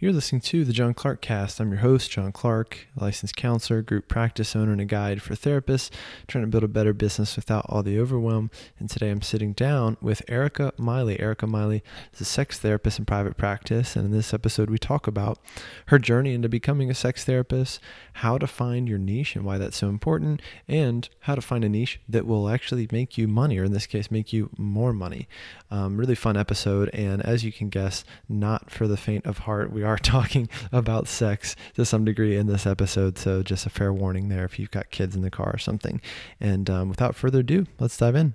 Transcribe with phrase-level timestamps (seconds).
[0.00, 1.58] You're listening to the John Clark Cast.
[1.58, 5.90] I'm your host, John Clark, licensed counselor, group practice owner, and a guide for therapists
[6.28, 8.52] trying to build a better business without all the overwhelm.
[8.78, 11.18] And today I'm sitting down with Erica Miley.
[11.18, 11.82] Erica Miley
[12.14, 13.96] is a sex therapist in private practice.
[13.96, 15.40] And in this episode, we talk about
[15.86, 17.80] her journey into becoming a sex therapist,
[18.12, 21.68] how to find your niche and why that's so important, and how to find a
[21.68, 25.26] niche that will actually make you money, or in this case, make you more money.
[25.72, 26.88] Um, really fun episode.
[26.90, 29.72] And as you can guess, not for the faint of heart.
[29.72, 33.18] We are talking about sex to some degree in this episode.
[33.18, 36.00] So just a fair warning there if you've got kids in the car or something.
[36.40, 38.34] And um, without further ado, let's dive in.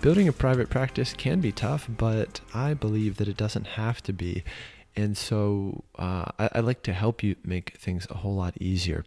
[0.00, 4.14] Building a private practice can be tough, but I believe that it doesn't have to
[4.14, 4.44] be.
[5.00, 9.06] And so uh, I, I, like to help you make things a whole lot easier.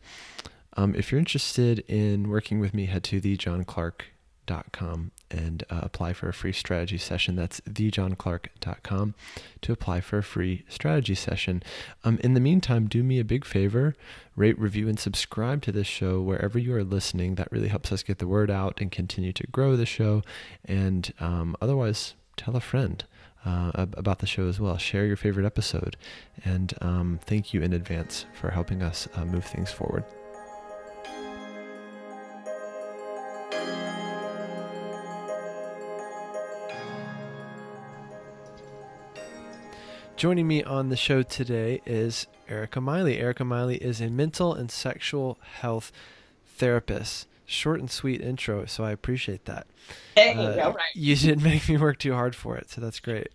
[0.75, 6.27] Um, if you're interested in working with me, head to thejohnclark.com and uh, apply for
[6.27, 7.35] a free strategy session.
[7.35, 9.13] That's thejohnclark.com
[9.61, 11.61] to apply for a free strategy session.
[12.03, 13.95] Um, in the meantime, do me a big favor
[14.35, 17.35] rate, review, and subscribe to this show wherever you are listening.
[17.35, 20.23] That really helps us get the word out and continue to grow the show.
[20.65, 23.05] And um, otherwise, tell a friend.
[23.45, 24.77] Uh, about the show as well.
[24.77, 25.97] Share your favorite episode.
[26.45, 30.05] And um, thank you in advance for helping us uh, move things forward.
[40.15, 43.19] Joining me on the show today is Erica Miley.
[43.19, 45.91] Erica Miley is a mental and sexual health
[46.45, 47.27] therapist.
[47.45, 49.67] Short and sweet intro, so I appreciate that.
[50.15, 50.77] Hey, uh, right.
[50.95, 53.29] You didn't make me work too hard for it, so that's great.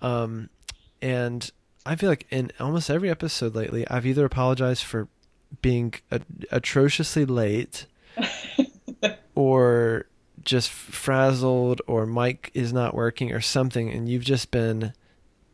[0.00, 0.48] Um,
[1.02, 1.50] and
[1.84, 5.08] I feel like in almost every episode lately, I've either apologized for
[5.62, 6.20] being a-
[6.52, 7.86] atrociously late
[9.34, 10.06] or
[10.44, 14.92] just frazzled or mic is not working or something, and you've just been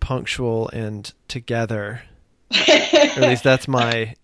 [0.01, 2.03] punctual and together.
[2.51, 4.15] at least that's my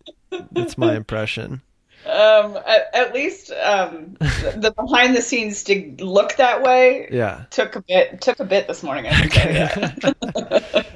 [0.52, 1.62] that's my impression.
[2.22, 7.08] Um, at, at least um, the, behind the scenes to look that way.
[7.10, 9.06] Yeah, took a bit took a bit this morning.
[9.06, 9.68] Okay.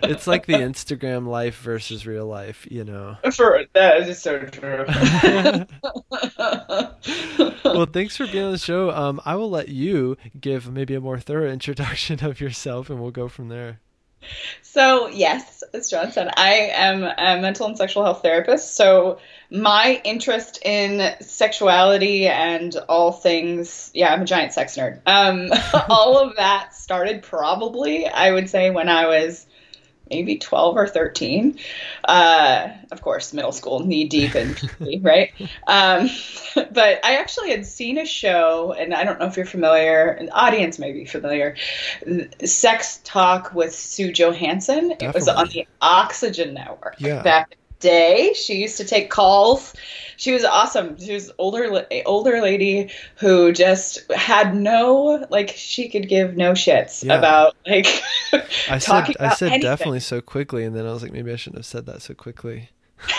[0.02, 3.16] it's like the Instagram life versus real life, you know.
[3.32, 4.84] For that is so true.
[7.64, 8.90] well, thanks for being on the show.
[8.90, 13.10] Um, I will let you give maybe a more thorough introduction of yourself, and we'll
[13.10, 13.80] go from there.
[14.62, 18.76] So, yes, as John said, I am a mental and sexual health therapist.
[18.76, 19.18] So,
[19.50, 25.00] my interest in sexuality and all things, yeah, I'm a giant sex nerd.
[25.06, 25.50] Um,
[25.88, 29.46] all of that started probably, I would say, when I was
[30.10, 31.58] maybe 12 or 13.
[32.04, 34.54] Uh, of course, middle school, knee deep in
[35.02, 35.32] right?
[35.66, 36.08] Um,
[36.54, 40.30] but I actually had seen a show, and I don't know if you're familiar, an
[40.30, 41.56] audience may be familiar,
[42.44, 44.88] Sex Talk with Sue Johanson.
[44.90, 45.06] Definitely.
[45.06, 47.22] It was on the Oxygen Network yeah.
[47.22, 48.32] back day.
[48.34, 49.74] She used to take calls.
[50.16, 50.98] She was awesome.
[50.98, 57.04] She was older older lady who just had no like she could give no shits
[57.04, 57.18] yeah.
[57.18, 57.86] about like
[58.68, 59.60] I said I said anything.
[59.60, 62.14] definitely so quickly and then I was like maybe I shouldn't have said that so
[62.14, 62.70] quickly.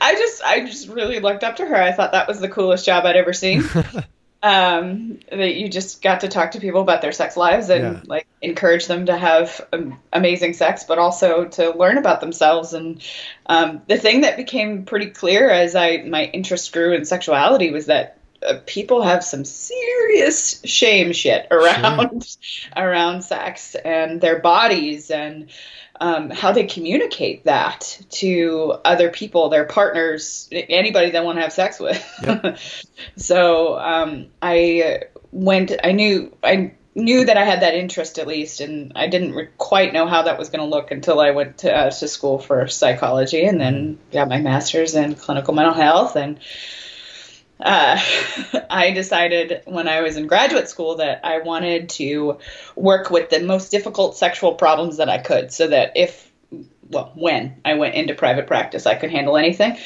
[0.00, 1.76] I just I just really looked up to her.
[1.76, 3.62] I thought that was the coolest job I'd ever seen.
[4.42, 8.00] um, that you just got to talk to people about their sex lives and yeah.
[8.06, 12.72] like encourage them to have um, amazing sex, but also to learn about themselves.
[12.72, 13.02] And
[13.46, 17.86] um, the thing that became pretty clear as I my interest grew in sexuality was
[17.86, 22.72] that uh, people have some serious shame shit around sure.
[22.76, 25.50] around sex and their bodies and
[26.00, 31.52] um, how they communicate that to other people, their partners, anybody they want to have
[31.52, 32.02] sex with.
[32.22, 32.58] Yep.
[33.16, 35.72] so um, I went.
[35.84, 36.34] I knew.
[36.42, 40.06] I knew that I had that interest at least, and I didn't re- quite know
[40.06, 43.44] how that was going to look until I went to, uh, to school for psychology,
[43.44, 46.40] and then got my master's in clinical mental health, and
[47.62, 48.00] uh,
[48.70, 52.38] I decided when I was in graduate school that I wanted to
[52.76, 56.30] work with the most difficult sexual problems that I could so that if,
[56.88, 59.76] well, when I went into private practice, I could handle anything.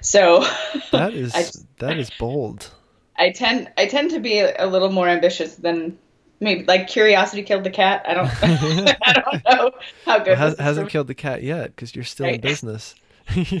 [0.00, 0.40] So
[0.92, 1.44] that is, I,
[1.78, 2.70] that is bold.
[3.16, 5.98] I tend, I tend to be a little more ambitious than
[6.40, 8.04] maybe like curiosity killed the cat.
[8.06, 8.28] I don't,
[9.02, 9.70] I don't know
[10.04, 10.28] how good.
[10.28, 12.36] Well, has, hasn't killed the cat yet because you're still right.
[12.36, 12.94] in business.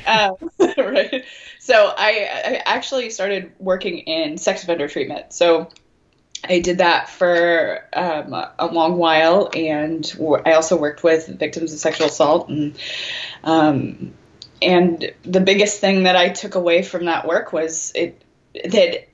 [0.06, 0.36] Um,
[0.78, 1.24] right.
[1.60, 5.32] So I, I, actually started working in sex offender treatment.
[5.32, 5.70] So
[6.48, 10.04] I did that for um, a long while, and
[10.44, 12.76] I also worked with victims of sexual assault, and
[13.42, 14.12] um,
[14.60, 18.22] and the biggest thing that I took away from that work was it
[18.64, 19.08] that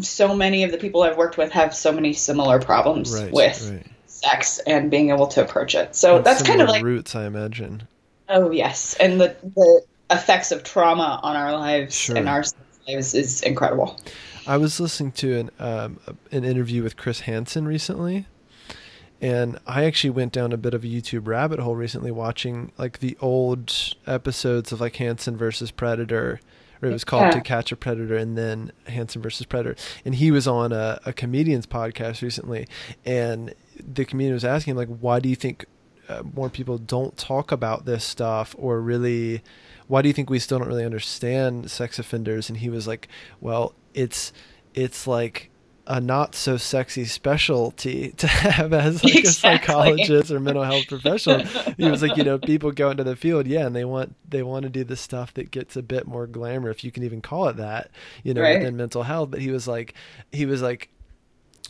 [0.00, 3.70] so many of the people I've worked with have so many similar problems right, with
[3.70, 3.86] right.
[4.06, 5.94] sex and being able to approach it.
[5.94, 7.86] So and that's kind of like roots, I imagine.
[8.28, 12.16] Oh yes, and the the effects of trauma on our lives sure.
[12.16, 12.44] and our
[12.88, 13.98] lives is incredible.
[14.46, 16.00] I was listening to an um,
[16.30, 18.26] an interview with Chris Hansen recently,
[19.20, 23.00] and I actually went down a bit of a YouTube rabbit hole recently, watching like
[23.00, 23.72] the old
[24.06, 26.40] episodes of like Hansen versus Predator,
[26.80, 27.30] or it was called yeah.
[27.30, 29.76] To Catch a Predator, and then Hansen versus Predator.
[30.04, 32.68] And he was on a, a comedian's podcast recently,
[33.04, 35.66] and the comedian was asking him like, why do you think
[36.08, 39.42] uh, more people don't talk about this stuff, or really?
[39.88, 42.48] Why do you think we still don't really understand sex offenders?
[42.48, 43.08] And he was like,
[43.40, 44.32] well, it's
[44.74, 45.50] it's like
[45.88, 49.50] a not so sexy specialty to have as like exactly.
[49.50, 51.44] a psychologist or mental health professional.
[51.76, 54.42] he was like, you know, people go into the field, yeah, and they want they
[54.42, 57.20] want to do the stuff that gets a bit more glamour, if you can even
[57.20, 57.90] call it that,
[58.24, 58.58] you know, right.
[58.58, 59.30] within mental health.
[59.30, 59.94] But he was like,
[60.32, 60.88] he was like,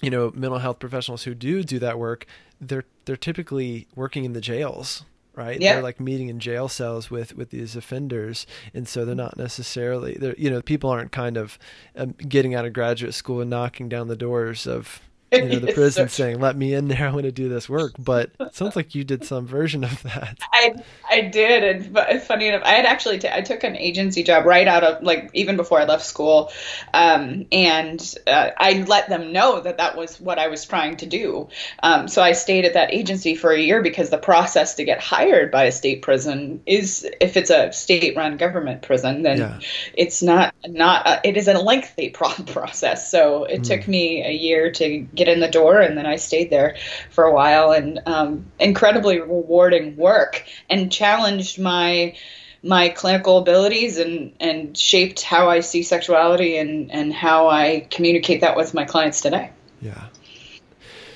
[0.03, 2.27] you know, mental health professionals who do do that work,
[2.61, 5.05] they're they're typically working in the jails
[5.37, 5.61] right?
[5.61, 5.75] Yeah.
[5.75, 10.15] They're like meeting in jail cells with with these offenders, and so they're not necessarily
[10.15, 11.59] they're you know people aren't kind of
[11.95, 15.01] um, getting out of graduate school and knocking down the doors of
[15.43, 17.69] you know the prison so saying let me in there i want to do this
[17.69, 20.75] work but it sounds like you did some version of that i
[21.11, 24.67] i did and funny enough i had actually t- I took an agency job right
[24.67, 26.51] out of like even before i left school
[26.95, 31.07] um, and uh, i let them know that that was what i was trying to
[31.07, 31.49] do
[31.83, 35.01] um, so i stayed at that agency for a year because the process to get
[35.01, 39.61] hired by a state prison is if it's a state run government prison then yeah.
[39.95, 42.11] it's not not a, it is a lengthy
[42.47, 43.65] process so it mm.
[43.65, 46.77] took me a year to get in the door, and then I stayed there
[47.11, 47.73] for a while.
[47.73, 52.17] And um, incredibly rewarding work, and challenged my
[52.63, 58.41] my clinical abilities and and shaped how I see sexuality and and how I communicate
[58.41, 59.51] that with my clients today.
[59.81, 60.07] Yeah.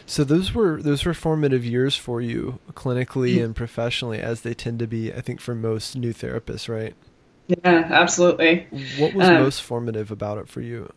[0.06, 3.44] So those were those were formative years for you clinically mm-hmm.
[3.44, 5.12] and professionally, as they tend to be.
[5.12, 6.94] I think for most new therapists, right?
[7.46, 8.66] Yeah, absolutely.
[8.98, 10.92] What was um, most formative about it for you?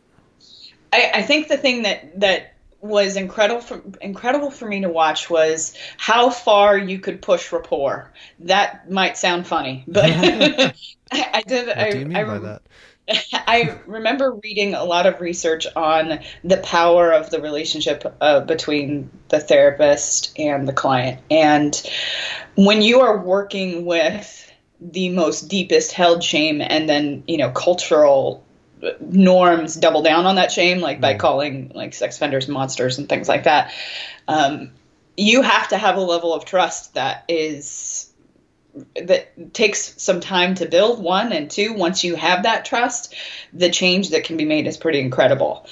[0.92, 2.53] I, I think the thing that that
[2.84, 8.12] was incredible for, incredible for me to watch was how far you could push rapport.
[8.40, 10.74] That might sound funny, but I,
[11.12, 11.68] I, did.
[11.68, 12.62] What I, do you mean I, by that?
[13.34, 19.10] I remember reading a lot of research on the power of the relationship uh, between
[19.30, 21.82] the therapist and the client, and
[22.56, 24.52] when you are working with
[24.82, 28.44] the most deepest held shame and then you know cultural
[29.00, 31.20] norms double down on that shame, like by mm.
[31.20, 33.72] calling like sex offenders monsters and things like that.
[34.28, 34.72] Um,
[35.16, 38.10] you have to have a level of trust that is
[38.96, 43.14] that takes some time to build one and two once you have that trust
[43.54, 45.68] the change that can be made is pretty incredible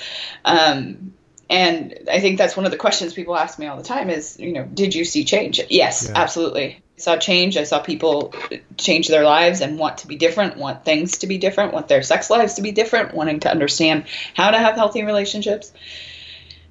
[0.46, 1.12] um,
[1.50, 4.40] and i think that's one of the questions people ask me all the time is
[4.40, 6.22] you know did you see change yes yeah.
[6.22, 7.58] absolutely saw change.
[7.58, 8.34] I saw people
[8.78, 12.04] change their lives and want to be different, want things to be different, want their
[12.04, 14.06] sex lives to be different, wanting to understand
[14.36, 15.72] how to have healthy relationships.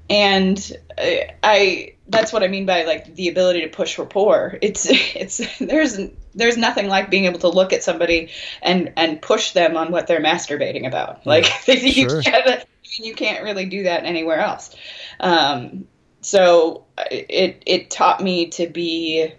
[0.08, 4.58] And I, I that's what I mean by like the ability to push rapport.
[4.60, 5.98] It's it's there's
[6.34, 8.30] there's nothing like being able to look at somebody
[8.62, 11.26] and and push them on what they're masturbating about.
[11.26, 12.22] Like you sure.
[12.22, 14.74] can't you can't really do that anywhere else.
[15.20, 15.86] Um,
[16.20, 19.32] so it it taught me to be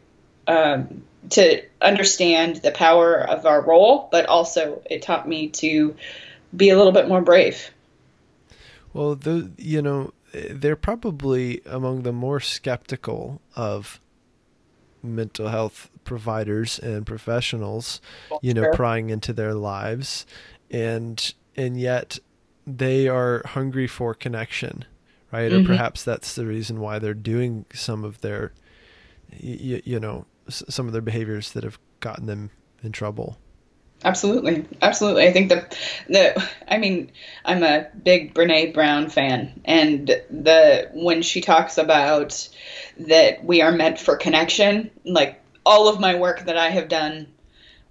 [0.51, 5.95] um, to understand the power of our role, but also it taught me to
[6.55, 7.71] be a little bit more brave.
[8.93, 13.99] Well, the, you know, they're probably among the more skeptical of
[15.03, 18.01] mental health providers and professionals,
[18.41, 20.25] you know, prying into their lives,
[20.69, 22.19] and and yet
[22.67, 24.85] they are hungry for connection,
[25.31, 25.51] right?
[25.51, 25.65] Mm-hmm.
[25.65, 28.53] Or perhaps that's the reason why they're doing some of their,
[29.37, 32.51] you, you know, some of their behaviors that have gotten them
[32.83, 33.37] in trouble.
[34.03, 35.27] Absolutely, absolutely.
[35.27, 35.75] I think the
[36.07, 37.11] the I mean,
[37.45, 42.49] I'm a big Brene Brown fan, and the when she talks about
[42.97, 47.27] that we are meant for connection, like all of my work that I have done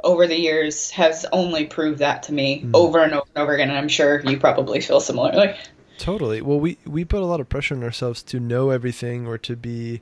[0.03, 2.71] over the years has only proved that to me mm.
[2.75, 3.69] over and over and over again.
[3.69, 5.55] And I'm sure you probably feel similarly.
[5.99, 6.41] Totally.
[6.41, 9.55] Well, we we put a lot of pressure on ourselves to know everything or to
[9.55, 10.01] be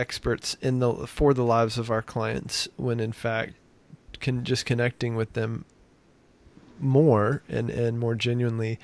[0.00, 3.54] experts in the for the lives of our clients when in fact
[4.20, 5.64] can just connecting with them
[6.78, 8.78] more and and more genuinely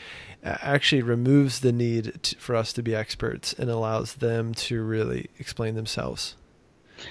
[0.44, 5.28] actually removes the need to, for us to be experts and allows them to really
[5.38, 6.36] explain themselves.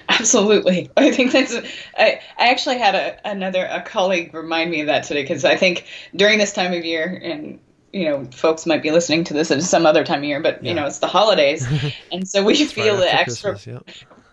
[0.08, 0.90] Absolutely.
[0.96, 1.54] I think that's.
[1.96, 5.56] I, I actually had a, another a colleague remind me of that today because I
[5.56, 7.58] think during this time of year, and
[7.96, 10.62] you know, folks might be listening to this at some other time of year, but
[10.62, 10.68] yeah.
[10.68, 11.66] you know, it's the holidays,
[12.12, 13.58] and so we feel right the extra.
[13.64, 13.78] Yeah.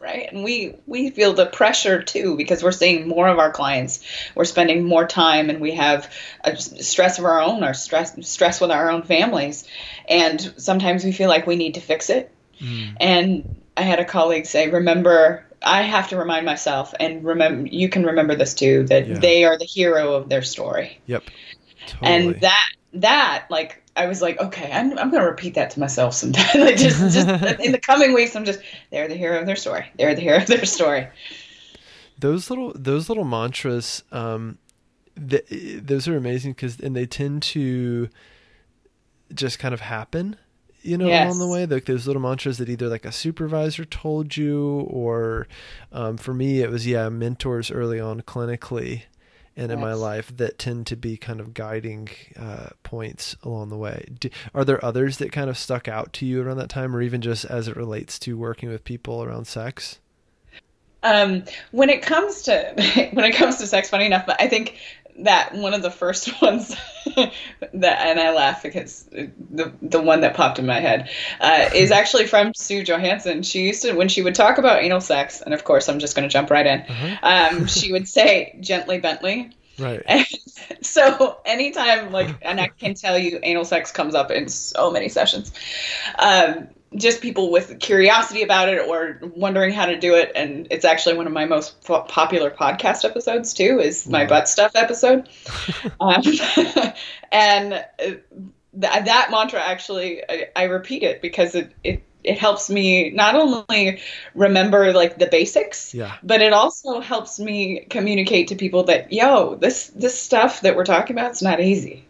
[0.01, 4.03] Right, and we we feel the pressure too because we're seeing more of our clients.
[4.35, 8.59] We're spending more time, and we have a stress of our own, or stress stress
[8.59, 9.65] with our own families,
[10.09, 12.29] and sometimes we feel like we need to fix it.
[12.59, 12.97] Mm.
[12.99, 17.87] And I had a colleague say, "Remember, I have to remind myself, and remember, you
[17.87, 19.19] can remember this too, that yeah.
[19.19, 21.23] they are the hero of their story." Yep.
[21.87, 22.11] Totally.
[22.11, 26.13] And that that like I was like, okay, I'm I'm gonna repeat that to myself
[26.13, 26.45] sometime.
[26.61, 27.27] like just just
[27.59, 28.59] in the coming weeks, I'm just
[28.91, 29.85] they're the hero of their story.
[29.97, 31.07] They're the hero of their story.
[32.17, 34.57] Those little those little mantras, um,
[35.29, 35.45] th-
[35.83, 38.09] those are amazing because and they tend to
[39.33, 40.37] just kind of happen
[40.85, 41.25] you know, yes.
[41.25, 41.65] along the way.
[41.65, 45.47] Like those little mantras that either like a supervisor told you, or
[45.93, 49.03] um, for me, it was yeah, mentors early on clinically
[49.55, 53.77] and in my life that tend to be kind of guiding uh, points along the
[53.77, 54.07] way.
[54.19, 57.01] Do, are there others that kind of stuck out to you around that time, or
[57.01, 59.99] even just as it relates to working with people around sex?
[61.03, 64.77] Um, when it comes to when it comes to sex, funny enough, but I think
[65.19, 66.75] that one of the first ones
[67.15, 67.33] that
[67.73, 72.27] and I laugh because the the one that popped in my head uh, is actually
[72.27, 73.43] from Sue Johanson.
[73.43, 76.15] She used to when she would talk about anal sex, and of course I'm just
[76.15, 76.81] going to jump right in.
[76.81, 77.17] Uh-huh.
[77.21, 79.51] Um, she would say gently Bentley.
[79.77, 80.03] Right.
[80.69, 84.91] And so anytime like and I can tell you anal sex comes up in so
[84.91, 85.51] many sessions.
[86.17, 90.31] Um, just people with curiosity about it or wondering how to do it.
[90.35, 94.71] And it's actually one of my most popular podcast episodes too is my butt stuff
[94.75, 95.29] episode.
[95.99, 96.21] Um,
[97.31, 102.69] and uh, th- that mantra actually I, I, repeat it because it, it it helps
[102.69, 104.01] me not only
[104.33, 106.15] remember like the basics yeah.
[106.23, 110.85] but it also helps me communicate to people that yo this this stuff that we're
[110.85, 112.05] talking about is not easy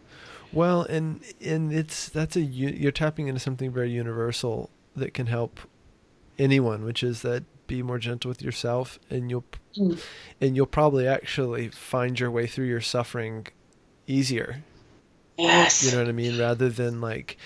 [0.53, 5.60] well, and and it's that's a you're tapping into something very universal that can help
[6.38, 9.45] anyone, which is that be more gentle with yourself, and you'll
[9.77, 10.00] mm.
[10.39, 13.48] and you'll probably actually find your way through your suffering
[14.07, 14.63] easier.
[15.38, 17.38] Yes, you know what I mean, rather than like.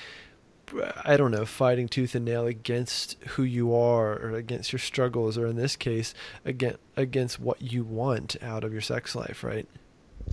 [1.06, 5.38] I don't know, fighting tooth and nail against who you are or against your struggles
[5.38, 9.66] or in this case against against what you want out of your sex life, right?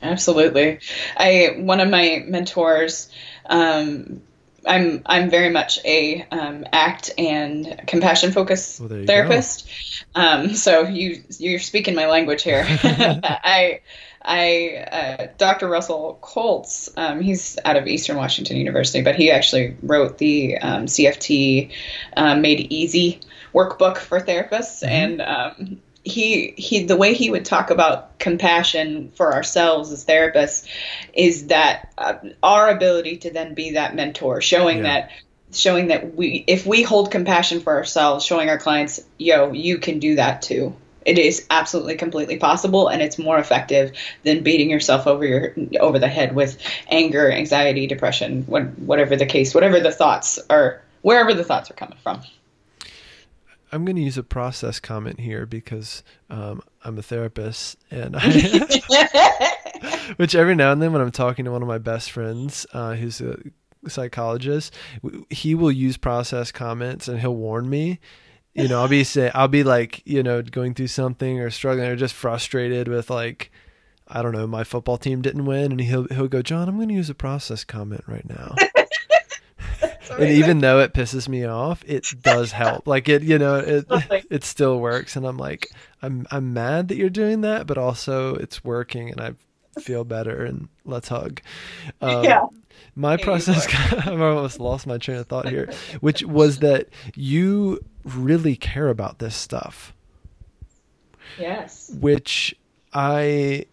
[0.03, 0.81] Absolutely.
[1.17, 3.09] I one of my mentors
[3.47, 4.23] um,
[4.67, 9.69] I'm I'm very much a um, act and compassion focused well, therapist.
[10.15, 12.65] Um, so you you're speaking my language here.
[12.83, 13.81] I
[14.23, 15.69] I uh, Dr.
[15.69, 16.91] Russell Kolts.
[16.97, 21.73] Um, he's out of Eastern Washington University, but he actually wrote the um, CFT
[22.17, 23.21] um, Made Easy
[23.53, 24.87] workbook for therapists, mm-hmm.
[24.87, 30.69] and um, he he the way he would talk about compassion for ourselves as therapists
[31.15, 34.83] is that uh, our ability to then be that mentor showing yeah.
[34.83, 35.11] that
[35.53, 39.99] showing that we if we hold compassion for ourselves showing our clients yo you can
[39.99, 43.93] do that too it is absolutely completely possible and it's more effective
[44.25, 46.59] than beating yourself over your over the head with
[46.89, 51.99] anger anxiety depression whatever the case whatever the thoughts are wherever the thoughts are coming
[52.03, 52.21] from
[53.75, 59.57] I'm going to use a process comment here because um, I'm a therapist, and I,
[60.17, 62.95] which every now and then when I'm talking to one of my best friends uh,
[62.95, 63.37] who's a
[63.89, 64.73] psychologist,
[65.29, 67.99] he will use process comments and he'll warn me.
[68.55, 71.89] You know, I'll be say I'll be like you know going through something or struggling
[71.89, 73.51] or just frustrated with like
[74.07, 76.91] I don't know my football team didn't win, and he'll he'll go John, I'm going
[76.91, 78.55] to use a process comment right now
[80.11, 82.87] and even though it pisses me off, it does help.
[82.95, 83.87] Like it, you know, it
[84.31, 85.69] it still works, and I'm like,
[86.03, 90.45] I'm I'm mad that you're doing that, but also it's working, and I feel better,
[90.45, 91.41] and let's hug.
[92.01, 92.47] Um, yeah.
[92.95, 98.57] My process, I've almost lost my train of thought here, which was that you really
[98.57, 99.95] care about this stuff.
[101.39, 101.91] Yes.
[101.99, 102.55] Which
[102.93, 103.67] I,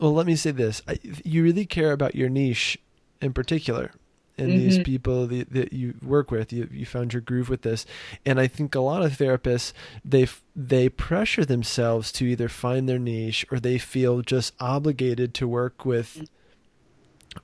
[0.00, 2.78] well, let me say this: I, you really care about your niche
[3.22, 3.92] in particular
[4.38, 4.58] and mm-hmm.
[4.58, 7.86] these people that, that, you work with you, you found your groove with this
[8.24, 9.72] and i think a lot of therapists
[10.04, 15.48] they they pressure themselves to either find their niche or they feel just obligated to
[15.48, 16.28] work with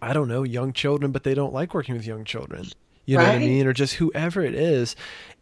[0.01, 2.67] i don't know young children but they don't like working with young children
[3.05, 3.35] you know right.
[3.35, 4.95] what i mean or just whoever it is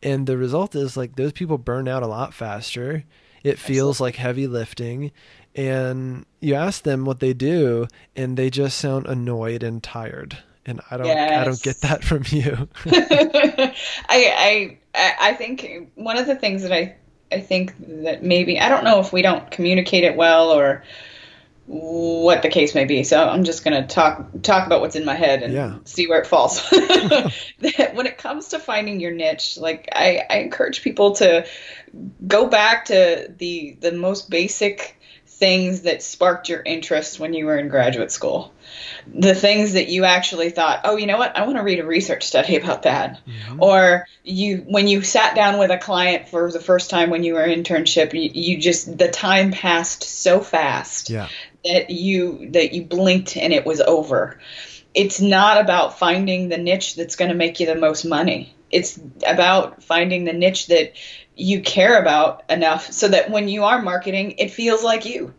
[0.03, 3.05] and the result is like those people burn out a lot faster
[3.43, 5.13] It feels like heavy lifting.
[5.55, 10.39] And you ask them what they do, and they just sound annoyed and tired.
[10.67, 11.41] And I don't, yes.
[11.41, 12.69] I don't get that from you.
[12.87, 13.77] I,
[14.09, 14.79] I,
[15.21, 16.97] I think one of the things that I,
[17.33, 20.83] I think that maybe I don't know if we don't communicate it well or
[21.71, 23.05] what the case may be.
[23.05, 25.77] So I'm just going to talk talk about what's in my head and yeah.
[25.85, 26.61] see where it falls.
[26.71, 31.47] when it comes to finding your niche, like I, I encourage people to
[32.27, 37.57] go back to the the most basic things that sparked your interest when you were
[37.57, 38.53] in graduate school.
[39.13, 41.37] The things that you actually thought, oh, you know what?
[41.37, 43.21] I want to read a research study about that.
[43.27, 43.63] Mm-hmm.
[43.63, 47.35] Or you, when you sat down with a client for the first time when you
[47.35, 51.29] were in internship, you, you just the time passed so fast yeah
[51.65, 54.39] that you that you blinked and it was over.
[54.95, 58.55] It's not about finding the niche that's going to make you the most money.
[58.71, 60.95] It's about finding the niche that
[61.37, 65.35] you care about enough so that when you are marketing, it feels like you.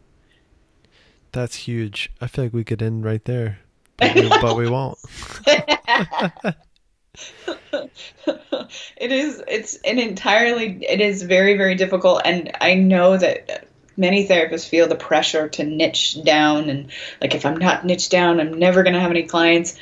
[1.32, 2.12] That's huge.
[2.20, 3.60] I feel like we could end right there,
[3.98, 4.98] but we, but we won't.
[8.98, 14.26] it is it's an entirely it is very very difficult and i know that many
[14.28, 18.58] therapists feel the pressure to niche down and like if i'm not niche down i'm
[18.58, 19.78] never going to have any clients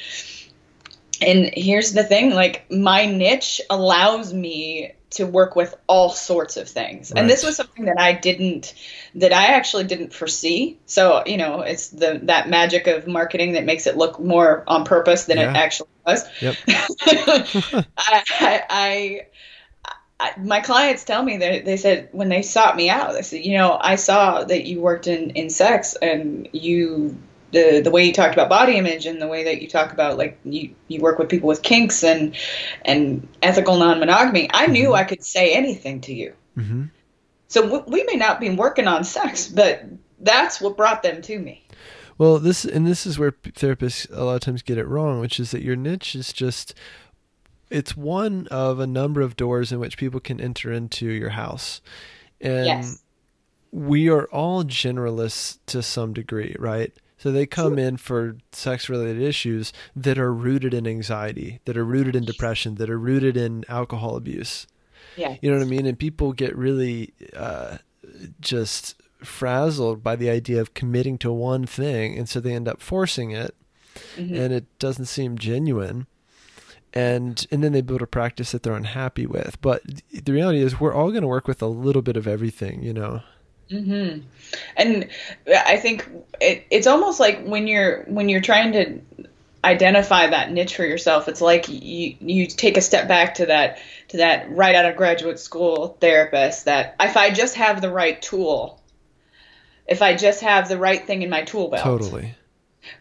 [1.21, 6.67] and here's the thing like my niche allows me to work with all sorts of
[6.67, 7.21] things right.
[7.21, 8.73] and this was something that i didn't
[9.15, 13.65] that i actually didn't foresee so you know it's the that magic of marketing that
[13.65, 15.49] makes it look more on purpose than yeah.
[15.49, 16.55] it actually was yep.
[16.67, 19.21] I, I, I
[20.19, 23.45] I, my clients tell me that they said when they sought me out, they said,
[23.45, 27.17] you know, I saw that you worked in, in sex and you
[27.51, 30.17] the the way you talked about body image and the way that you talk about
[30.17, 32.35] like you you work with people with kinks and
[32.85, 34.49] and ethical non-monogamy.
[34.53, 34.95] I knew mm-hmm.
[34.95, 36.33] I could say anything to you.
[36.57, 36.85] Mm-hmm.
[37.47, 39.83] So w- we may not be working on sex, but
[40.19, 41.65] that's what brought them to me.
[42.17, 45.39] Well, this and this is where therapists a lot of times get it wrong, which
[45.39, 46.75] is that your niche is just
[47.69, 51.81] it's one of a number of doors in which people can enter into your house.
[52.41, 53.03] And yes.
[53.71, 56.91] we are all generalists to some degree, right?
[57.19, 61.85] So they come in for sex related issues that are rooted in anxiety, that are
[61.85, 64.65] rooted in depression, that are rooted in alcohol abuse.
[65.17, 65.35] Yeah.
[65.41, 65.85] You know what I mean?
[65.85, 67.79] And people get really uh,
[68.39, 72.17] just frazzled by the idea of committing to one thing.
[72.17, 73.53] And so they end up forcing it.
[74.15, 74.35] Mm-hmm.
[74.35, 76.07] And it doesn't seem genuine
[76.93, 79.59] and and then they build a practice that they're unhappy with.
[79.61, 82.81] But the reality is, we're all going to work with a little bit of everything,
[82.81, 83.21] you know.
[83.71, 84.21] Mm-hmm.
[84.77, 85.07] And
[85.47, 86.09] I think
[86.41, 89.01] it, it's almost like when you're when you're trying to
[89.63, 93.79] identify that niche for yourself, it's like you you take a step back to that
[94.09, 96.65] to that right out of graduate school therapist.
[96.65, 98.81] That if I just have the right tool,
[99.87, 102.35] if I just have the right thing in my tool belt, totally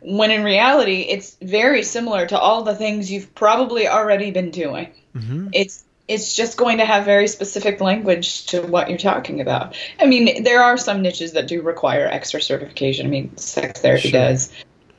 [0.00, 4.92] when in reality it's very similar to all the things you've probably already been doing
[5.14, 5.48] mm-hmm.
[5.52, 9.76] it's it's just going to have very specific language to what you're talking about.
[10.00, 13.06] I mean, there are some niches that do require extra certification.
[13.06, 14.20] I mean, sex therapy sure.
[14.20, 14.50] does.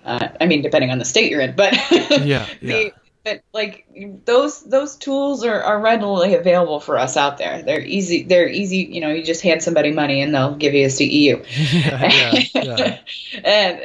[0.06, 1.74] Uh, I mean, depending on the state you're in, but
[2.22, 2.89] yeah, yeah.
[3.24, 3.88] but like
[4.26, 7.63] those those tools are, are readily available for us out there.
[7.63, 8.24] They're easy.
[8.24, 8.78] They're easy.
[8.78, 11.43] You know, you just hand somebody money and they'll give you a CEU.
[12.54, 13.00] yeah, yeah.
[13.43, 13.80] and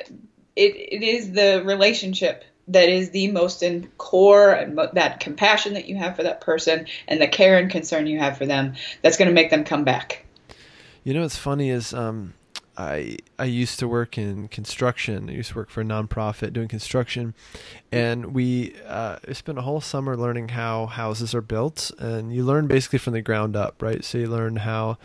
[0.56, 5.86] it, it is the relationship that is the most in core and that compassion that
[5.86, 9.16] you have for that person and the care and concern you have for them that's
[9.16, 10.24] going to make them come back.
[11.02, 12.32] You know what's funny is um,
[12.76, 15.28] I I used to work in construction.
[15.30, 17.34] I used to work for a nonprofit doing construction,
[17.92, 21.90] and we uh, spent a whole summer learning how houses are built.
[21.98, 24.04] And you learn basically from the ground up, right?
[24.04, 24.98] So you learn how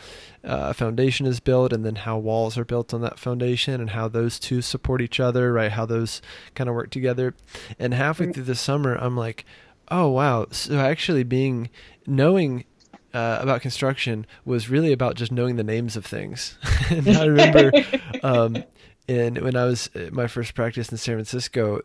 [0.44, 3.92] uh, a foundation is built, and then how walls are built on that foundation, and
[3.92, 5.72] how those two support each other, right?
[5.72, 6.22] How those
[6.56, 7.36] kind of work together.
[7.78, 9.46] And halfway through the summer, I'm like,
[9.90, 10.48] oh wow!
[10.52, 11.70] So actually, being
[12.08, 12.66] knowing
[13.14, 16.58] uh, about construction was really about just knowing the names of things.
[16.90, 17.72] and I remember,
[18.24, 18.64] um,
[19.08, 21.82] and when I was my first practice in San Francisco,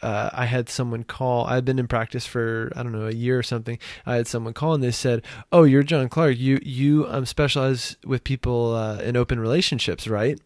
[0.00, 1.44] uh, I had someone call.
[1.46, 3.78] I had been in practice for I don't know a year or something.
[4.06, 6.38] I had someone call and they said, "Oh, you're John Clark.
[6.38, 10.38] You you um, specialize with people uh, in open relationships, right?"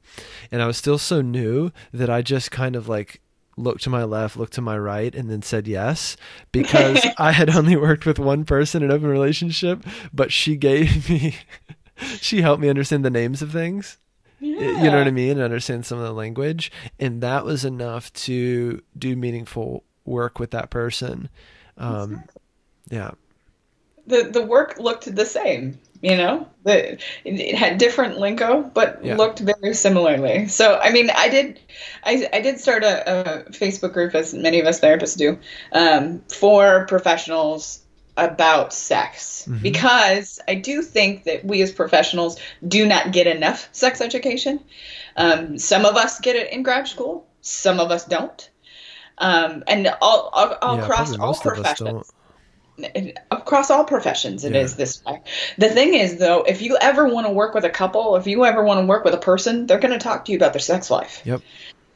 [0.50, 3.20] And I was still so new that I just kind of like
[3.56, 6.16] looked to my left, looked to my right, and then said yes
[6.52, 11.36] because I had only worked with one person in open relationship, but she gave me,
[12.20, 13.98] she helped me understand the names of things.
[14.40, 14.82] Yeah.
[14.82, 15.32] You know what I mean?
[15.32, 16.72] And understand some of the language.
[16.98, 21.28] And that was enough to do meaningful work with that person.
[21.78, 22.24] Um,
[22.90, 23.12] yeah.
[24.06, 29.16] The, the work looked the same You know, the, it had different lingo, but yeah.
[29.16, 30.48] looked very similarly.
[30.48, 31.60] So, I mean, I did,
[32.02, 35.38] I, I did start a, a Facebook group, as many of us therapists do,
[35.70, 37.82] um, for professionals
[38.16, 39.62] about sex mm-hmm.
[39.62, 44.60] because I do think that we as professionals do not get enough sex education.
[45.16, 48.50] Um, some of us get it in grad school, some of us don't.
[49.18, 52.12] Um, and all, all, all yeah, across all professions.
[53.30, 54.60] Across all professions, it yeah.
[54.60, 55.22] is this way.
[55.58, 58.44] The thing is, though, if you ever want to work with a couple, if you
[58.44, 60.60] ever want to work with a person, they're going to talk to you about their
[60.60, 61.22] sex life.
[61.24, 61.42] Yep.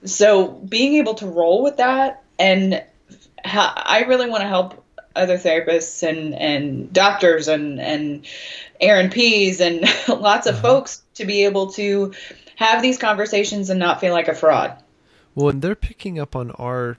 [0.05, 2.85] So being able to roll with that, and
[3.45, 4.85] ha- I really want to help
[5.17, 8.27] other therapists and and doctors and and
[8.81, 10.63] A&Ps and lots of uh-huh.
[10.63, 12.13] folks to be able to
[12.57, 14.83] have these conversations and not feel like a fraud.
[15.35, 16.97] Well, and they're picking up on our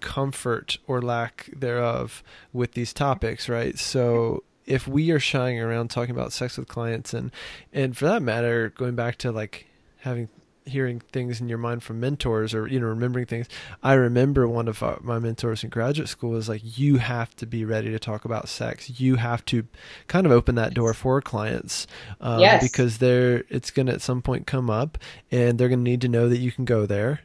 [0.00, 3.78] comfort or lack thereof with these topics, right?
[3.78, 7.30] So if we are shying around talking about sex with clients and
[7.72, 9.66] and for that matter, going back to like
[9.98, 10.28] having
[10.68, 13.48] hearing things in your mind from mentors or you know remembering things
[13.82, 17.46] i remember one of our, my mentors in graduate school was like you have to
[17.46, 19.66] be ready to talk about sex you have to
[20.06, 21.86] kind of open that door for clients
[22.20, 22.62] um, yes.
[22.62, 24.98] because they're it's going to at some point come up
[25.30, 27.20] and they're going to need to know that you can go there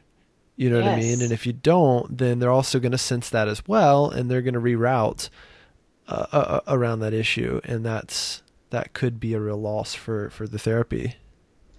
[0.56, 0.86] you know yes.
[0.86, 1.22] what I mean?
[1.22, 4.42] And if you don't, then they're also going to sense that as well, and they're
[4.42, 5.28] going to reroute
[6.08, 10.30] uh, uh, uh, around that issue, and that's that could be a real loss for
[10.30, 11.16] for the therapy.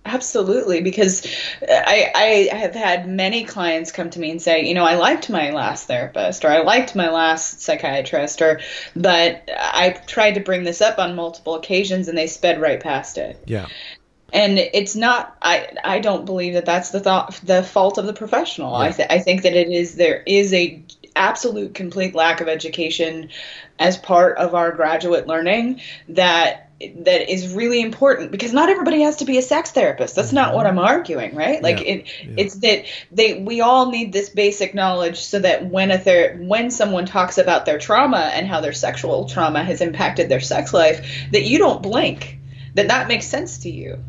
[0.07, 1.25] Absolutely, because
[1.67, 2.11] I,
[2.51, 5.49] I have had many clients come to me and say, you know, I liked my
[5.49, 8.59] last therapist or I liked my last psychiatrist, or
[8.95, 13.17] but I tried to bring this up on multiple occasions and they sped right past
[13.17, 13.41] it.
[13.47, 13.67] Yeah
[14.33, 18.13] and it's not i i don't believe that that's the thought the fault of the
[18.13, 18.87] professional yeah.
[18.87, 20.83] i th- i think that it is there is a
[21.15, 23.29] absolute complete lack of education
[23.79, 29.17] as part of our graduate learning that that is really important because not everybody has
[29.17, 30.77] to be a sex therapist that's not what mm-hmm.
[30.77, 31.93] i'm arguing right like yeah.
[31.93, 32.33] it yeah.
[32.37, 32.83] it's that
[33.13, 37.37] they we all need this basic knowledge so that when a ther- when someone talks
[37.37, 41.57] about their trauma and how their sexual trauma has impacted their sex life that you
[41.57, 42.39] don't blink
[42.75, 44.03] that that makes sense to you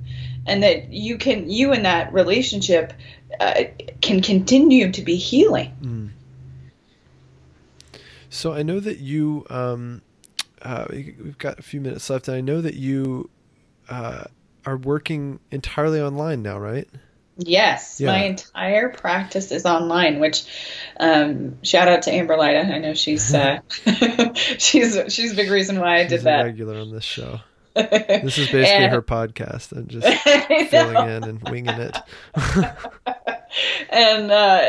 [0.47, 2.93] and that you can you in that relationship
[3.41, 3.65] uh,
[4.01, 8.01] can continue to be healing mm.
[8.29, 10.03] so i know that you um,
[10.63, 13.31] uh, we've got a few minutes left and i know that you
[13.89, 14.25] uh,
[14.65, 16.89] are working entirely online now right
[17.39, 18.13] Yes, yeah.
[18.13, 20.21] my entire practice is online.
[20.21, 20.47] Which,
[20.99, 22.75] um, shout out to Amber Lyda.
[22.75, 23.61] I know she's uh,
[24.35, 26.45] she's she's a big reason why I she's did that.
[26.45, 27.41] Regular on this show
[27.77, 29.73] this is basically and, her podcast.
[29.77, 30.07] I'm just
[30.71, 31.97] filling in and winging it.
[33.91, 34.63] and uh,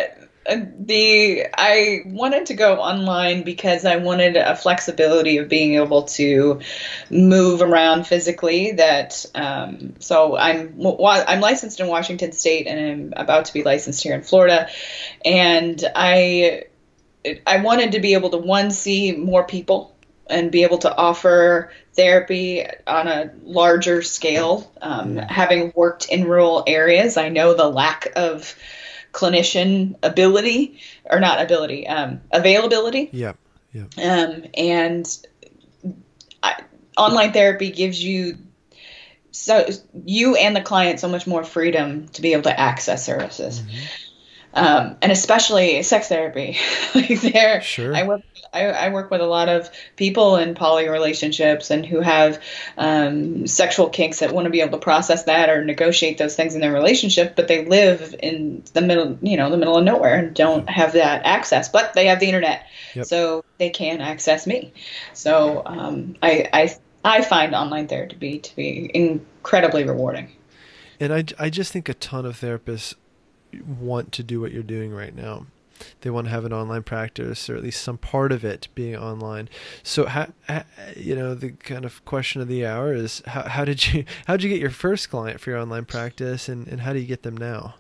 [0.80, 6.62] the I wanted to go online because I wanted a flexibility of being able to
[7.10, 8.72] move around physically.
[8.74, 14.04] That um, so I'm I'm licensed in Washington State and I'm about to be licensed
[14.04, 14.70] here in Florida,
[15.26, 16.64] and I
[17.46, 19.97] I wanted to be able to one see more people
[20.30, 24.72] and be able to offer therapy on a larger scale.
[24.82, 25.30] Um, mm.
[25.30, 28.56] having worked in rural areas, I know the lack of
[29.12, 33.10] clinician ability, or not ability, um, availability.
[33.12, 33.34] Yeah,
[33.74, 33.86] yeah.
[33.98, 35.28] Um, and
[36.44, 36.62] I,
[36.98, 38.38] online therapy gives you
[39.32, 39.68] so
[40.06, 43.62] you and the client so much more freedom to be able to access services.
[43.62, 44.07] Mm-hmm.
[44.58, 46.58] Um, and especially sex therapy.
[46.96, 47.96] like there, sure.
[47.96, 52.00] I work I, I, work with a lot of people in poly relationships and who
[52.00, 52.42] have
[52.78, 56.56] um, sexual kinks that want to be able to process that or negotiate those things
[56.56, 60.18] in their relationship, but they live in the middle, you know, the middle of nowhere
[60.18, 61.70] and don't have that access.
[61.70, 62.66] But they have the internet,
[62.96, 63.06] yep.
[63.06, 64.74] so they can access me.
[65.14, 70.32] So um, I, I I find online therapy to be incredibly rewarding.
[71.00, 72.96] And I, I just think a ton of therapists
[73.62, 75.46] want to do what you're doing right now
[76.02, 78.96] they want to have an online practice or at least some part of it being
[78.96, 79.50] online.
[79.84, 80.08] So,
[80.96, 84.38] you know, the kind of question of the hour is how, how did you how
[84.38, 87.08] did you get your first client for your online practice, and, and how do you
[87.08, 87.76] get them now?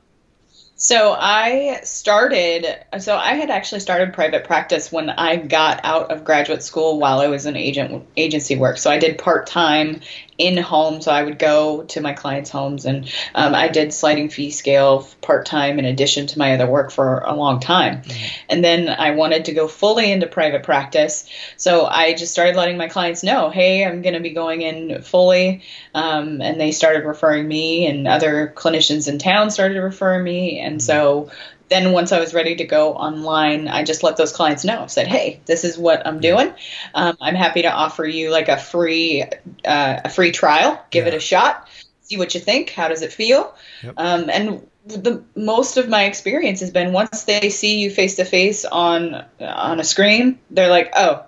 [0.79, 6.23] So I started, so I had actually started private practice when I got out of
[6.23, 8.77] graduate school while I was in agent agency work.
[8.77, 10.01] So I did part time
[10.38, 11.02] in home.
[11.02, 15.08] So I would go to my clients' homes and um, I did sliding fee scale
[15.21, 18.02] part time in addition to my other work for a long time.
[18.02, 18.36] Mm-hmm.
[18.50, 21.30] And then I wanted to go fully into private practice.
[21.58, 25.02] So I just started letting my clients know, hey, I'm going to be going in
[25.02, 25.63] fully.
[25.93, 30.82] Um, and they started referring me, and other clinicians in town started referring me and
[30.82, 31.32] so
[31.69, 34.88] then once I was ready to go online, I just let those clients know.
[34.88, 36.53] Said, "Hey, this is what I'm doing.
[36.93, 39.23] Um, I'm happy to offer you like a free
[39.65, 40.82] uh, a free trial.
[40.89, 41.13] Give yeah.
[41.13, 41.67] it a shot.
[42.01, 42.69] See what you think.
[42.69, 43.53] How does it feel?"
[43.84, 43.93] Yep.
[43.97, 48.25] Um, and the most of my experience has been once they see you face to
[48.25, 51.23] face on on a screen, they're like, "Oh."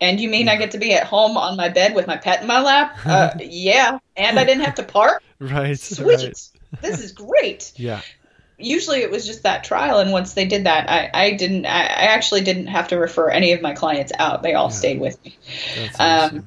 [0.00, 0.54] And you mean yeah.
[0.54, 2.98] I get to be at home on my bed with my pet in my lap?
[3.06, 5.22] Uh, yeah, and I didn't have to park.
[5.38, 5.78] right.
[5.78, 6.04] Sweet.
[6.04, 6.50] Right.
[6.82, 7.72] This is great.
[7.76, 8.00] Yeah
[8.58, 11.82] usually it was just that trial and once they did that i, I didn't I,
[11.82, 14.42] I actually didn't have to refer any of my clients out.
[14.42, 14.74] They all yeah.
[14.74, 15.36] stayed with me.
[15.98, 16.46] Um,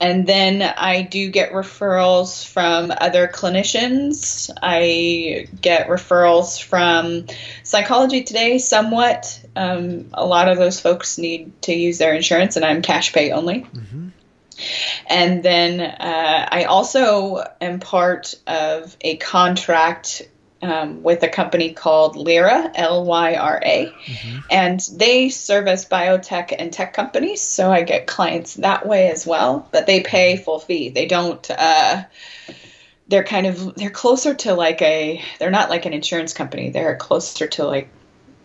[0.00, 4.50] and then i do get referrals from other clinicians.
[4.62, 7.26] I get referrals from
[7.62, 9.40] psychology today somewhat.
[9.54, 13.30] Um, a lot of those folks need to use their insurance and i'm cash pay
[13.30, 13.62] only.
[13.62, 14.08] Mm-hmm.
[15.08, 20.22] And then uh, I also am part of a contract
[20.62, 24.38] um, with a company called Lyra, L Y R A, mm-hmm.
[24.50, 27.40] and they service biotech and tech companies.
[27.40, 30.88] So I get clients that way as well, but they pay full fee.
[30.90, 31.50] They don't.
[31.50, 32.04] Uh,
[33.08, 35.22] they're kind of they're closer to like a.
[35.38, 36.70] They're not like an insurance company.
[36.70, 37.88] They're closer to like,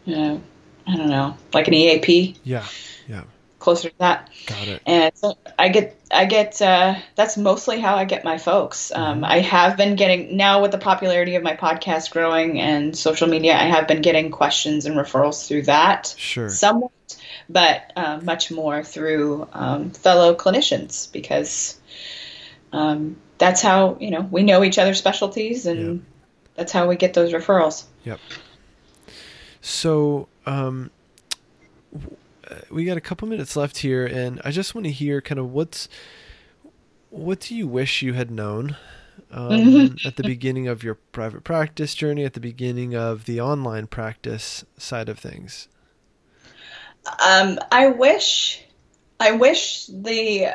[0.05, 0.41] you know,
[0.87, 2.35] I don't know, like an EAP.
[2.43, 2.65] Yeah,
[3.07, 3.23] yeah
[3.59, 4.29] closer to that.
[4.45, 4.81] Got it.
[4.85, 8.91] And so I get, I get, uh, that's mostly how I get my folks.
[8.91, 9.25] Um, mm-hmm.
[9.25, 13.55] I have been getting, now with the popularity of my podcast growing and social media,
[13.55, 16.13] I have been getting questions and referrals through that.
[16.17, 16.49] Sure.
[16.49, 16.91] Somewhat,
[17.49, 21.79] but uh, much more through um, fellow clinicians because
[22.71, 26.01] um, that's how, you know, we know each other's specialties and yep.
[26.55, 27.85] that's how we get those referrals.
[28.03, 28.19] Yep.
[29.61, 30.91] So, um,
[32.69, 35.51] we got a couple minutes left here, and I just want to hear kind of
[35.51, 35.87] what's
[37.09, 38.75] what do you wish you had known
[39.31, 43.87] um, at the beginning of your private practice journey, at the beginning of the online
[43.87, 45.67] practice side of things?
[47.25, 48.63] Um, I wish,
[49.19, 50.49] I wish the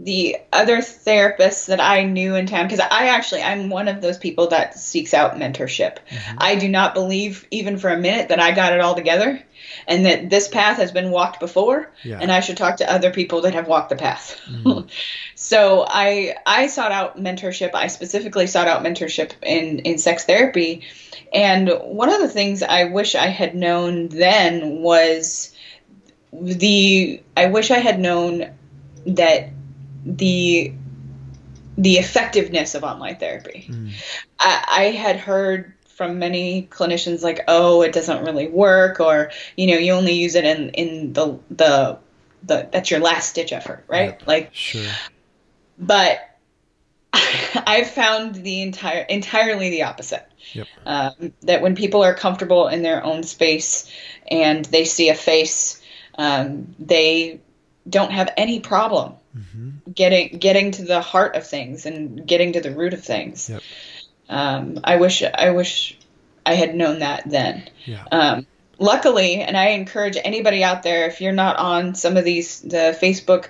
[0.00, 4.16] the other therapists that I knew in town, because I actually I'm one of those
[4.16, 5.98] people that seeks out mentorship.
[6.08, 6.36] Mm-hmm.
[6.38, 9.42] I do not believe even for a minute that I got it all together,
[9.88, 12.18] and that this path has been walked before, yeah.
[12.20, 14.40] and I should talk to other people that have walked the path.
[14.48, 14.86] Mm-hmm.
[15.34, 17.74] so I I sought out mentorship.
[17.74, 20.86] I specifically sought out mentorship in in sex therapy,
[21.32, 25.52] and one of the things I wish I had known then was
[26.32, 28.52] the I wish I had known
[29.06, 29.50] that
[30.16, 30.72] the
[31.76, 33.68] the effectiveness of online therapy.
[33.70, 33.92] Mm.
[34.40, 39.66] I, I had heard from many clinicians like, oh, it doesn't really work, or you
[39.66, 41.98] know, you only use it in in the the
[42.42, 44.10] the that's your last ditch effort, right?
[44.18, 44.26] Yep.
[44.26, 44.90] Like, sure.
[45.78, 46.18] But
[47.12, 50.24] I've found the entire entirely the opposite.
[50.54, 50.66] Yep.
[50.86, 53.90] Um, that when people are comfortable in their own space
[54.30, 55.82] and they see a face,
[56.16, 57.40] um, they
[57.88, 59.87] don't have any problem mm-hmm.
[59.98, 63.50] Getting getting to the heart of things and getting to the root of things.
[63.50, 63.62] Yep.
[64.28, 65.98] Um, I wish I wish
[66.46, 67.68] I had known that then.
[67.84, 68.04] Yeah.
[68.12, 68.46] Um,
[68.78, 72.96] luckily, and I encourage anybody out there if you're not on some of these the
[73.02, 73.48] Facebook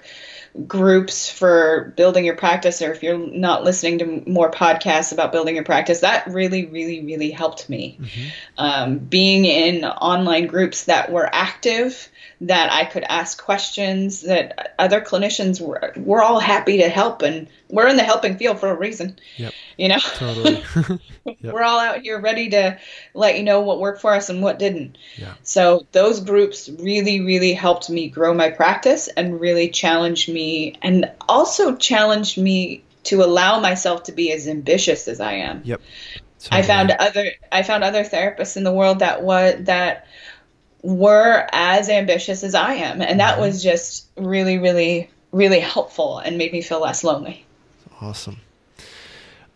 [0.67, 5.55] groups for building your practice or if you're not listening to more podcasts about building
[5.55, 8.29] your practice that really really really helped me mm-hmm.
[8.57, 12.09] um, being in online groups that were active
[12.40, 17.48] that I could ask questions, that other clinicians were we're all happy to help, and
[17.68, 19.18] we're in the helping field for a reason.
[19.37, 19.53] Yep.
[19.77, 20.62] You know, totally.
[21.24, 21.53] yep.
[21.53, 22.79] We're all out here ready to
[23.14, 24.98] let you know what worked for us and what didn't.
[25.16, 25.35] Yeah.
[25.42, 31.11] So those groups really, really helped me grow my practice and really challenged me, and
[31.29, 35.62] also challenged me to allow myself to be as ambitious as I am.
[35.64, 35.81] Yep.
[36.53, 40.07] I found other I found other therapists in the world that was that
[40.83, 43.03] were as ambitious as I am.
[43.03, 47.45] And that was just really, really, really helpful and made me feel less lonely.
[48.01, 48.41] Awesome.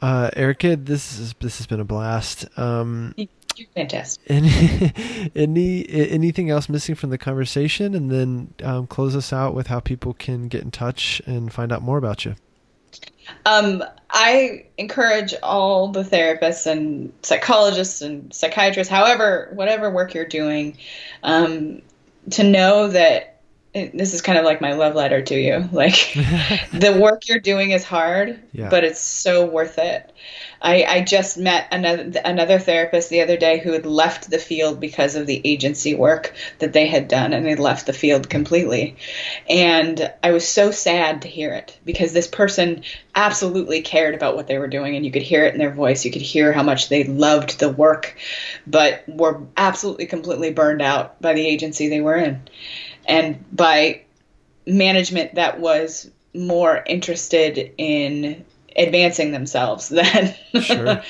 [0.01, 2.47] Uh, Erica, this is this has been a blast.
[2.59, 4.25] Um, You're fantastic.
[4.29, 4.93] Any,
[5.37, 9.79] any anything else missing from the conversation, and then um, close us out with how
[9.79, 12.35] people can get in touch and find out more about you.
[13.47, 20.77] Um, I encourage all the therapists and psychologists and psychiatrists, however, whatever work you're doing,
[21.23, 21.81] um,
[22.31, 23.32] to know that
[23.75, 25.69] this is kind of like my love letter to you.
[25.73, 25.95] Like
[26.73, 28.69] the work you're doing is hard, yeah.
[28.69, 30.13] but it's so worth it.
[30.61, 34.79] I, I just met another another therapist the other day who had left the field
[34.79, 38.97] because of the agency work that they had done, and they left the field completely.
[39.49, 44.47] And I was so sad to hear it because this person absolutely cared about what
[44.47, 46.05] they were doing, and you could hear it in their voice.
[46.05, 48.17] You could hear how much they loved the work,
[48.67, 52.43] but were absolutely completely burned out by the agency they were in
[53.07, 54.03] and by
[54.67, 58.45] management that was more interested in
[58.77, 61.03] advancing themselves than sure.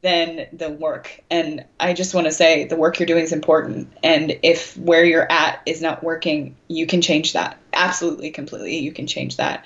[0.00, 1.20] than the work.
[1.30, 3.92] And I just want to say the work you're doing is important.
[4.02, 7.58] And if where you're at is not working, you can change that.
[7.72, 9.64] Absolutely, completely, you can change that.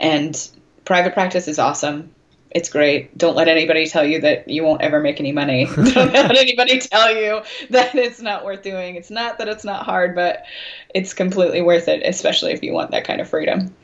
[0.00, 0.50] And
[0.84, 2.14] private practice is awesome
[2.50, 3.16] it's great.
[3.16, 5.66] Don't let anybody tell you that you won't ever make any money.
[5.74, 8.96] Don't let anybody tell you that it's not worth doing.
[8.96, 10.44] It's not that it's not hard, but
[10.94, 13.74] it's completely worth it, especially if you want that kind of freedom.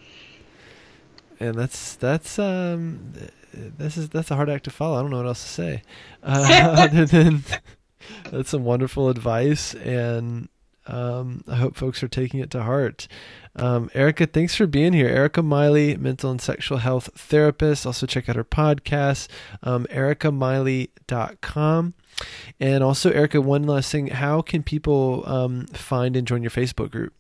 [1.41, 3.13] And that's that's um
[3.53, 4.99] this is that's a hard act to follow.
[4.99, 5.83] I don't know what else to say
[6.23, 7.45] uh, other than
[8.31, 10.49] that's some wonderful advice, and
[10.87, 13.09] um, I hope folks are taking it to heart.
[13.57, 15.09] Um, Erica, thanks for being here.
[15.09, 17.87] Erica Miley, mental and sexual health therapist.
[17.87, 19.29] Also, check out her podcast,
[19.63, 21.95] um, ericamiley.com.
[22.61, 26.91] And also, Erica, one last thing how can people um, find and join your Facebook
[26.91, 27.15] group?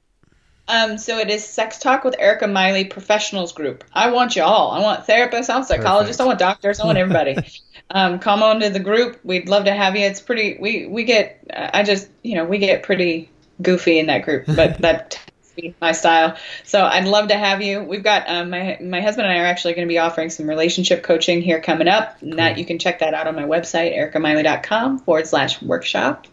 [0.66, 3.84] Um, so it is Sex Talk with Erica Miley Professionals Group.
[3.92, 4.70] I want you all.
[4.70, 6.20] I want therapists, I want psychologists, Perfect.
[6.20, 7.36] I want doctors, I want everybody.
[7.90, 9.20] um, come on to the group.
[9.24, 10.06] We'd love to have you.
[10.06, 10.56] It's pretty.
[10.58, 11.46] We we get.
[11.54, 13.30] I just you know we get pretty
[13.62, 15.18] goofy in that group, but that
[15.80, 16.36] my style.
[16.64, 17.82] So I'd love to have you.
[17.82, 20.48] We've got um, my my husband and I are actually going to be offering some
[20.48, 22.20] relationship coaching here coming up.
[22.22, 26.26] And that you can check that out on my website ericamiley.com forward slash workshop.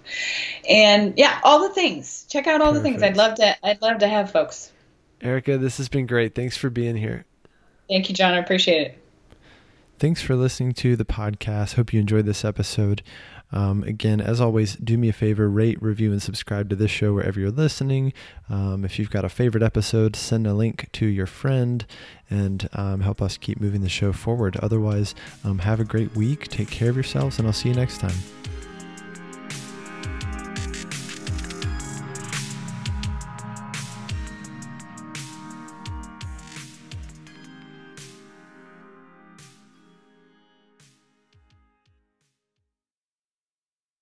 [0.68, 2.26] And yeah, all the things.
[2.30, 2.84] Check out all Perfect.
[2.84, 3.04] the things.
[3.04, 3.66] I'd love to.
[3.66, 4.72] I'd love to have folks.
[5.22, 6.34] Erica, this has been great.
[6.34, 7.26] Thanks for being here.
[7.88, 8.34] Thank you, John.
[8.34, 8.98] I appreciate it.
[10.00, 11.76] Thanks for listening to the podcast.
[11.76, 13.04] Hope you enjoyed this episode.
[13.52, 17.14] Um, again, as always, do me a favor, rate, review, and subscribe to this show
[17.14, 18.14] wherever you're listening.
[18.50, 21.86] Um, if you've got a favorite episode, send a link to your friend
[22.30, 24.58] and um, help us keep moving the show forward.
[24.58, 28.00] Otherwise, um, have a great week, take care of yourselves, and I'll see you next
[28.00, 28.41] time.